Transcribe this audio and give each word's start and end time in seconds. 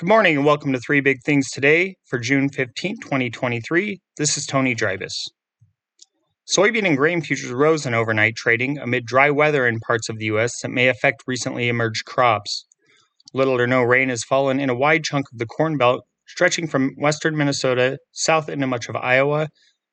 Good 0.00 0.08
morning 0.08 0.36
and 0.38 0.46
welcome 0.46 0.72
to 0.72 0.80
Three 0.80 1.02
Big 1.02 1.18
Things 1.26 1.50
today 1.50 1.96
for 2.06 2.18
June 2.18 2.48
15, 2.48 3.00
2023. 3.02 4.00
This 4.16 4.38
is 4.38 4.46
Tony 4.46 4.74
Dreibus. 4.74 5.12
Soybean 6.50 6.86
and 6.86 6.96
grain 6.96 7.20
futures 7.20 7.52
rose 7.52 7.84
in 7.84 7.92
overnight 7.92 8.34
trading 8.34 8.78
amid 8.78 9.04
dry 9.04 9.30
weather 9.30 9.66
in 9.66 9.78
parts 9.80 10.08
of 10.08 10.16
the 10.16 10.24
U.S. 10.24 10.54
that 10.62 10.70
may 10.70 10.88
affect 10.88 11.24
recently 11.26 11.68
emerged 11.68 12.06
crops. 12.06 12.64
Little 13.34 13.60
or 13.60 13.66
no 13.66 13.82
rain 13.82 14.08
has 14.08 14.24
fallen 14.24 14.58
in 14.58 14.70
a 14.70 14.74
wide 14.74 15.04
chunk 15.04 15.26
of 15.30 15.38
the 15.38 15.44
Corn 15.44 15.76
Belt, 15.76 16.02
stretching 16.26 16.66
from 16.66 16.94
western 16.96 17.36
Minnesota 17.36 17.98
south 18.12 18.48
into 18.48 18.66
much 18.66 18.88
of 18.88 18.96
Iowa, 18.96 19.48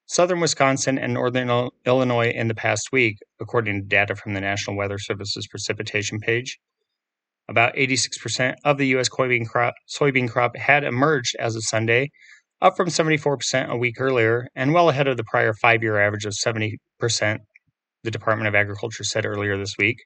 southern 0.05 0.39
Wisconsin, 0.39 0.98
and 0.98 1.16
northern 1.16 1.70
Illinois 1.86 2.32
in 2.32 2.48
the 2.48 2.55
past 2.55 2.94
week, 2.94 3.18
according 3.42 3.82
to 3.82 3.86
data 3.86 4.16
from 4.16 4.36
the 4.36 4.42
National 4.42 4.78
Weather 4.78 5.00
Service's 5.00 5.48
precipitation 5.48 6.21
page. 6.21 6.60
About 7.50 7.75
86% 7.75 8.55
of 8.66 8.77
the 8.77 8.88
U.S. 8.88 9.09
soybean 9.09 9.47
crop, 9.47 9.73
soybean 9.89 10.29
crop 10.29 10.57
had 10.57 10.83
emerged 10.83 11.36
as 11.39 11.55
of 11.55 11.64
Sunday, 11.64 12.10
up 12.61 12.75
from 12.75 12.89
74% 12.89 13.69
a 13.69 13.78
week 13.78 14.01
earlier, 14.01 14.47
and 14.55 14.74
well 14.74 14.89
ahead 14.89 15.07
of 15.07 15.15
the 15.18 15.24
prior 15.24 15.54
five 15.54 15.82
year 15.82 16.00
average 16.00 16.25
of 16.25 16.33
70%, 16.33 16.78
the 18.04 18.11
Department 18.11 18.47
of 18.47 18.55
Agriculture 18.55 19.04
said 19.04 19.25
earlier 19.25 19.57
this 19.57 19.75
week. 19.78 19.97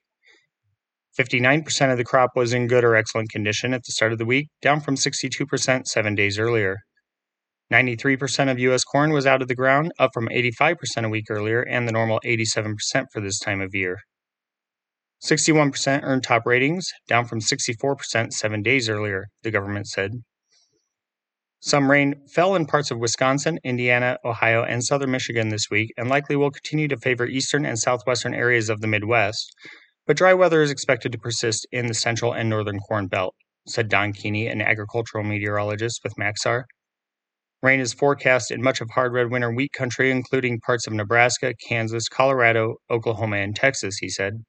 59% 1.18 1.90
of 1.90 1.98
the 1.98 2.04
crop 2.04 2.30
was 2.36 2.52
in 2.52 2.68
good 2.68 2.84
or 2.84 2.94
excellent 2.96 3.30
condition 3.30 3.74
at 3.74 3.82
the 3.84 3.92
start 3.92 4.12
of 4.12 4.18
the 4.18 4.24
week, 4.24 4.48
down 4.62 4.80
from 4.80 4.94
62% 4.94 5.86
seven 5.86 6.14
days 6.14 6.38
earlier. 6.38 6.76
93% 7.72 8.50
of 8.50 8.58
U.S. 8.58 8.84
corn 8.84 9.12
was 9.12 9.26
out 9.26 9.42
of 9.42 9.48
the 9.48 9.54
ground, 9.54 9.92
up 9.98 10.10
from 10.14 10.28
85% 10.28 10.76
a 11.04 11.08
week 11.08 11.26
earlier 11.30 11.62
and 11.62 11.88
the 11.88 11.92
normal 11.92 12.20
87% 12.24 12.76
for 13.12 13.20
this 13.20 13.38
time 13.38 13.60
of 13.60 13.74
year. 13.74 13.98
61% 15.24 16.00
earned 16.02 16.24
top 16.24 16.44
ratings, 16.46 16.90
down 17.06 17.24
from 17.26 17.40
64% 17.40 18.32
seven 18.32 18.62
days 18.62 18.88
earlier, 18.88 19.28
the 19.42 19.50
government 19.50 19.86
said. 19.86 20.12
Some 21.60 21.88
rain 21.88 22.26
fell 22.26 22.56
in 22.56 22.66
parts 22.66 22.90
of 22.90 22.98
Wisconsin, 22.98 23.60
Indiana, 23.62 24.18
Ohio, 24.24 24.64
and 24.64 24.82
southern 24.82 25.12
Michigan 25.12 25.48
this 25.48 25.70
week 25.70 25.92
and 25.96 26.08
likely 26.08 26.34
will 26.34 26.50
continue 26.50 26.88
to 26.88 26.96
favor 26.96 27.24
eastern 27.24 27.64
and 27.64 27.78
southwestern 27.78 28.34
areas 28.34 28.68
of 28.68 28.80
the 28.80 28.88
Midwest, 28.88 29.54
but 30.04 30.16
dry 30.16 30.34
weather 30.34 30.62
is 30.62 30.72
expected 30.72 31.12
to 31.12 31.18
persist 31.18 31.68
in 31.70 31.86
the 31.86 31.94
central 31.94 32.32
and 32.32 32.50
northern 32.50 32.80
Corn 32.80 33.06
Belt, 33.06 33.36
said 33.68 33.88
Don 33.88 34.12
Keeney, 34.12 34.48
an 34.48 34.60
agricultural 34.60 35.22
meteorologist 35.22 36.00
with 36.02 36.16
Maxar. 36.16 36.64
Rain 37.62 37.78
is 37.78 37.92
forecast 37.92 38.50
in 38.50 38.60
much 38.60 38.80
of 38.80 38.90
hard 38.90 39.12
red 39.12 39.30
winter 39.30 39.52
wheat 39.52 39.72
country, 39.72 40.10
including 40.10 40.58
parts 40.58 40.88
of 40.88 40.92
Nebraska, 40.92 41.54
Kansas, 41.68 42.08
Colorado, 42.08 42.78
Oklahoma, 42.90 43.36
and 43.36 43.54
Texas, 43.54 43.98
he 43.98 44.08
said. 44.08 44.42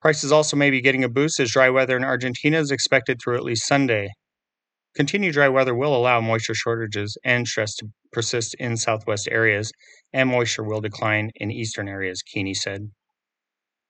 Prices 0.00 0.30
also 0.30 0.56
may 0.56 0.70
be 0.70 0.80
getting 0.80 1.04
a 1.04 1.08
boost 1.08 1.40
as 1.40 1.52
dry 1.52 1.70
weather 1.70 1.96
in 1.96 2.04
Argentina 2.04 2.58
is 2.58 2.70
expected 2.70 3.18
through 3.20 3.36
at 3.36 3.44
least 3.44 3.66
Sunday. 3.66 4.10
Continued 4.94 5.32
dry 5.32 5.48
weather 5.48 5.74
will 5.74 5.96
allow 5.96 6.20
moisture 6.20 6.54
shortages 6.54 7.18
and 7.24 7.48
stress 7.48 7.74
to 7.76 7.88
persist 8.12 8.54
in 8.58 8.76
southwest 8.76 9.28
areas, 9.30 9.72
and 10.12 10.28
moisture 10.28 10.62
will 10.62 10.80
decline 10.80 11.30
in 11.36 11.50
eastern 11.50 11.88
areas, 11.88 12.22
Keeney 12.22 12.54
said. 12.54 12.90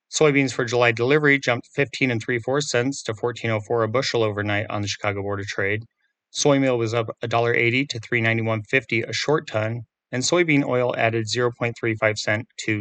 Soybeans 0.09 0.53
for 0.53 0.63
July 0.63 0.93
delivery 0.93 1.37
jumped 1.37 1.67
15 1.75 2.11
and 2.11 2.21
3 2.23 2.39
4 2.39 2.61
cents 2.61 3.03
to 3.03 3.13
14.04 3.13 3.83
a 3.83 3.87
bushel 3.87 4.23
overnight 4.23 4.65
on 4.69 4.81
the 4.81 4.87
Chicago 4.87 5.21
Board 5.21 5.41
of 5.41 5.47
Trade. 5.47 5.83
Soy 6.29 6.59
meal 6.59 6.77
was 6.77 6.93
up 6.93 7.07
$1.80 7.21 7.87
to 7.89 7.99
391.50 7.99 9.07
a 9.07 9.13
short 9.13 9.47
ton, 9.47 9.81
and 10.11 10.23
soybean 10.23 10.65
oil 10.65 10.95
added 10.97 11.25
0.35 11.25 12.17
cent 12.17 12.47
to 12.65 12.79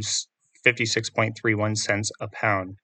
56.31 0.64 1.76
cents 1.76 2.10
a 2.20 2.28
pound. 2.28 2.76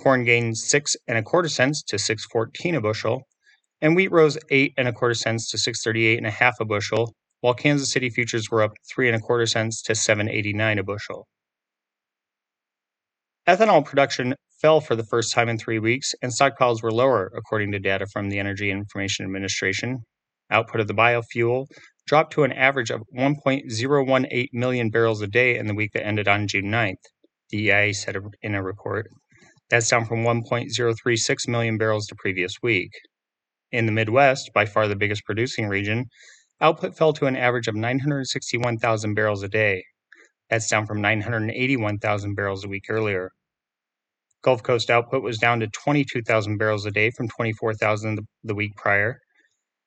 Corn 0.00 0.24
gained 0.24 0.58
six 0.58 0.96
and 1.08 1.16
a 1.16 1.22
quarter 1.22 1.48
cents 1.48 1.82
to 1.84 1.98
six 1.98 2.24
fourteen 2.26 2.74
a 2.74 2.80
bushel, 2.80 3.22
and 3.80 3.96
wheat 3.96 4.12
rose 4.12 4.38
eight 4.50 4.74
and 4.76 4.88
a 4.88 4.92
quarter 4.92 5.14
cents 5.14 5.50
to 5.50 5.58
six 5.58 5.82
thirty 5.82 6.06
eight 6.06 6.18
and 6.18 6.26
a 6.26 6.30
half 6.30 6.60
a 6.60 6.64
bushel, 6.64 7.14
while 7.40 7.54
Kansas 7.54 7.92
City 7.92 8.10
futures 8.10 8.50
were 8.50 8.62
up 8.62 8.72
three 8.92 9.08
and 9.08 9.16
a 9.16 9.20
quarter 9.20 9.46
cents 9.46 9.82
to 9.82 9.94
seven 9.94 10.28
eighty 10.28 10.52
nine 10.52 10.78
a 10.78 10.82
bushel. 10.82 11.26
Ethanol 13.48 13.84
production 13.84 14.34
fell 14.60 14.80
for 14.80 14.96
the 14.96 15.04
first 15.04 15.32
time 15.32 15.48
in 15.48 15.56
three 15.58 15.78
weeks, 15.78 16.14
and 16.20 16.32
stockpiles 16.32 16.82
were 16.82 16.90
lower, 16.90 17.30
according 17.36 17.72
to 17.72 17.78
data 17.78 18.06
from 18.12 18.28
the 18.28 18.38
Energy 18.38 18.70
Information 18.70 19.24
Administration. 19.24 20.00
Output 20.50 20.80
of 20.80 20.88
the 20.88 20.94
biofuel 20.94 21.66
dropped 22.06 22.32
to 22.32 22.44
an 22.44 22.52
average 22.52 22.90
of 22.90 23.02
1.018 23.16 24.48
million 24.52 24.90
barrels 24.90 25.22
a 25.22 25.26
day 25.26 25.56
in 25.56 25.66
the 25.66 25.74
week 25.74 25.92
that 25.92 26.06
ended 26.06 26.28
on 26.28 26.46
June 26.48 26.66
9th, 26.66 26.96
the 27.50 27.70
EIA 27.70 27.94
said 27.94 28.16
in 28.42 28.54
a 28.54 28.62
report. 28.62 29.08
That's 29.68 29.88
down 29.88 30.06
from 30.06 30.22
1.036 30.22 31.48
million 31.48 31.76
barrels 31.76 32.06
the 32.06 32.14
previous 32.16 32.54
week. 32.62 32.92
In 33.72 33.86
the 33.86 33.92
Midwest, 33.92 34.52
by 34.54 34.64
far 34.64 34.86
the 34.86 34.94
biggest 34.96 35.24
producing 35.24 35.66
region, 35.68 36.06
output 36.60 36.96
fell 36.96 37.12
to 37.14 37.26
an 37.26 37.36
average 37.36 37.66
of 37.66 37.74
961,000 37.74 39.14
barrels 39.14 39.42
a 39.42 39.48
day. 39.48 39.84
That's 40.48 40.68
down 40.68 40.86
from 40.86 41.00
981,000 41.00 42.34
barrels 42.34 42.64
a 42.64 42.68
week 42.68 42.84
earlier. 42.88 43.32
Gulf 44.42 44.62
Coast 44.62 44.90
output 44.90 45.24
was 45.24 45.38
down 45.38 45.58
to 45.60 45.66
22,000 45.66 46.58
barrels 46.58 46.86
a 46.86 46.92
day 46.92 47.10
from 47.10 47.28
24,000 47.28 48.20
the 48.44 48.54
week 48.54 48.76
prior. 48.76 49.18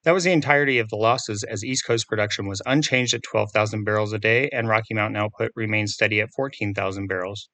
That 0.03 0.11
was 0.11 0.25
the 0.25 0.33
entirety 0.33 0.79
of 0.79 0.89
the 0.89 0.97
losses 0.97 1.43
as 1.43 1.63
East 1.63 1.85
Coast 1.85 2.09
production 2.09 2.47
was 2.47 2.61
unchanged 2.65 3.13
at 3.13 3.23
12,000 3.23 3.85
barrels 3.85 4.11
a 4.11 4.19
day 4.19 4.49
and 4.51 4.67
Rocky 4.67 4.93
Mountain 4.93 5.17
output 5.17 5.51
remained 5.55 5.89
steady 5.89 6.19
at 6.19 6.29
14,000 6.35 7.07
barrels. 7.07 7.49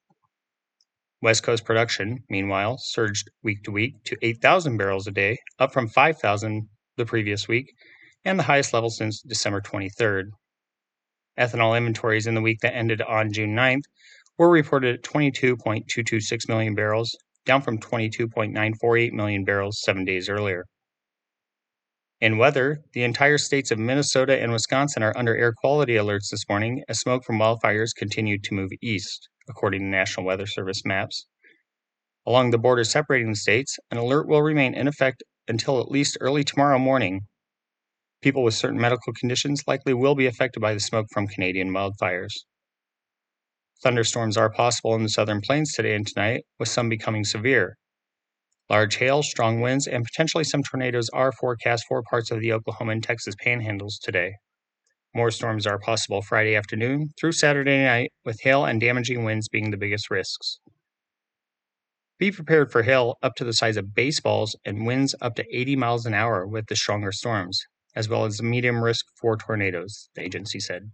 West 1.22 1.44
Coast 1.44 1.66
production, 1.66 2.24
meanwhile, 2.30 2.78
surged 2.78 3.30
week 3.42 3.64
to 3.64 3.72
week 3.72 4.03
to 4.03 4.18
8,000 4.22 4.78
barrels 4.78 5.08
a 5.08 5.12
day, 5.12 5.38
up 5.59 5.72
from 5.72 5.88
5,000 5.88 6.68
the 6.98 7.06
previous 7.06 7.48
week, 7.48 7.74
and 8.24 8.38
the 8.38 8.44
highest 8.44 8.74
level 8.74 8.90
since 8.90 9.22
December 9.22 9.62
23rd. 9.62 10.25
Ethanol 11.38 11.78
inventories 11.78 12.28
in 12.28 12.36
the 12.36 12.42
week 12.42 12.59
that 12.62 12.75
ended 12.75 13.02
on 13.02 13.31
June 13.31 13.56
9th 13.56 13.84
were 14.38 14.50
reported 14.50 14.96
at 14.96 15.04
22.226 15.04 16.50
million 16.50 16.75
barrels, 16.75 17.16
down 17.46 17.62
from 17.62 17.80
22.948 17.80 19.12
million 19.14 19.44
barrels 19.44 19.81
seven 19.81 20.04
days 20.06 20.30
earlier. 20.30 20.66
In 22.25 22.40
weather, 22.40 22.81
the 22.94 23.03
entire 23.03 23.38
states 23.38 23.69
of 23.69 23.78
Minnesota 23.78 24.41
and 24.41 24.52
Wisconsin 24.52 25.03
are 25.03 25.16
under 25.16 25.38
air 25.38 25.53
quality 25.53 25.94
alerts 25.94 26.31
this 26.31 26.50
morning 26.50 26.84
as 26.90 27.00
smoke 27.00 27.24
from 27.24 27.38
wildfires 27.38 27.94
continued 27.96 28.44
to 28.46 28.56
move 28.56 28.72
east 28.81 29.30
according 29.47 29.81
to 29.81 29.86
National 29.86 30.25
Weather 30.25 30.47
Service 30.47 30.84
maps. 30.84 31.28
Along 32.25 32.50
the 32.50 32.58
border 32.58 32.84
separating 32.84 33.30
the 33.30 33.36
states, 33.36 33.78
an 33.91 34.00
alert 34.00 34.28
will 34.28 34.41
remain 34.41 34.74
in 34.74 34.88
effect 34.88 35.22
until 35.47 35.80
at 35.80 35.91
least 35.91 36.18
early 36.19 36.44
tomorrow 36.44 36.80
morning. 36.80 37.28
People 38.24 38.42
with 38.42 38.56
certain 38.56 38.81
medical 38.81 39.13
conditions 39.13 39.62
likely 39.68 39.94
will 39.94 40.16
be 40.16 40.25
affected 40.25 40.62
by 40.62 40.74
the 40.74 40.80
smoke 40.80 41.06
from 41.13 41.28
Canadian 41.28 41.69
wildfires. 41.69 42.34
Thunderstorms 43.84 44.36
are 44.36 44.50
possible 44.50 44.96
in 44.96 45.03
the 45.03 45.09
southern 45.09 45.42
plains 45.42 45.74
today 45.74 45.94
and 45.94 46.07
tonight, 46.07 46.46
with 46.57 46.69
some 46.69 46.90
becoming 46.90 47.24
severe. 47.24 47.78
Large 48.70 48.96
hail, 48.96 49.22
strong 49.22 49.62
winds, 49.62 49.86
and 49.86 50.03
potentially 50.03 50.44
some 50.44 50.64
tornadoes 50.64 51.09
are 51.09 51.31
forecast 51.31 51.86
for 51.88 52.02
parts 52.09 52.31
of 52.31 52.40
the 52.40 52.52
Oklahoma 52.52 52.94
and 52.94 53.03
Texas 53.03 53.36
panhandles 53.36 54.00
today. 54.02 54.34
More 55.14 55.30
storms 55.30 55.68
are 55.68 55.78
possible 55.78 56.24
Friday 56.24 56.56
afternoon 56.56 57.09
through 57.20 57.34
Saturday 57.34 57.84
night, 57.84 58.12
with 58.25 58.42
hail 58.42 58.66
and 58.66 58.81
damaging 58.81 59.24
winds 59.24 59.48
being 59.48 59.70
the 59.70 59.78
biggest 59.78 60.09
risks. 60.09 60.59
Be 62.18 62.31
prepared 62.31 62.72
for 62.72 62.81
hail 62.84 63.16
up 63.22 63.36
to 63.36 63.44
the 63.44 63.54
size 63.54 63.78
of 63.78 63.94
baseballs 63.94 64.56
and 64.66 64.86
winds 64.86 65.14
up 65.22 65.36
to 65.36 65.46
80 65.56 65.75
miles 65.75 66.06
an 66.06 66.14
hour 66.14 66.48
with 66.48 66.66
the 66.66 66.75
stronger 66.75 67.12
storms, 67.12 67.62
as 67.96 68.09
well 68.09 68.25
as 68.25 68.42
medium 68.42 68.84
risk 68.84 69.06
for 69.22 69.38
tornadoes, 69.38 70.09
the 70.16 70.24
agency 70.24 70.59
said. 70.59 70.92